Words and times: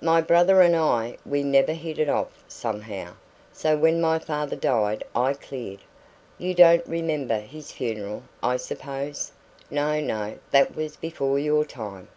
"My 0.00 0.20
brother 0.20 0.60
and 0.60 0.74
I, 0.74 1.18
we 1.24 1.44
never 1.44 1.70
hit 1.72 2.00
it 2.00 2.08
off, 2.08 2.42
somehow. 2.48 3.12
So 3.52 3.76
when 3.76 4.00
my 4.00 4.18
father 4.18 4.56
died 4.56 5.04
I 5.14 5.34
cleared. 5.34 5.78
You 6.36 6.52
don't 6.52 6.84
remember 6.84 7.38
his 7.38 7.70
funeral, 7.70 8.24
I 8.42 8.56
suppose? 8.56 9.30
No, 9.70 10.00
no 10.00 10.38
that 10.50 10.74
was 10.74 10.96
before 10.96 11.38
your 11.38 11.64
time. 11.64 12.08